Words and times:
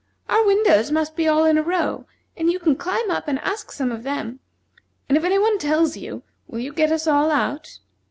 Our 0.27 0.43
windows 0.43 0.89
must 0.91 1.15
be 1.15 1.27
all 1.27 1.45
in 1.45 1.59
a 1.59 1.61
row, 1.61 2.07
and 2.35 2.51
you 2.51 2.57
can 2.57 2.75
climb 2.75 3.11
up 3.11 3.27
and 3.27 3.37
ask 3.41 3.71
some 3.71 3.91
of 3.91 4.01
them; 4.01 4.39
and 5.07 5.15
if 5.15 5.23
any 5.23 5.37
one 5.37 5.59
tells 5.59 5.95
you, 5.95 6.23
will 6.47 6.57
you 6.57 6.73
get 6.73 6.91
us 6.91 7.05
all 7.05 7.29
out?" 7.29 7.77